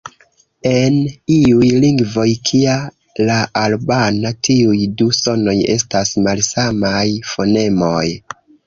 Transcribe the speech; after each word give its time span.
En 0.69 0.95
iuj 1.33 1.67
lingvoj, 1.83 2.25
kia 2.51 2.79
la 3.29 3.37
albana, 3.67 4.33
tiuj 4.49 4.83
du 5.03 5.11
sonoj 5.23 5.59
estas 5.79 6.19
malsamaj 6.29 7.09
fonemoj. 7.35 8.07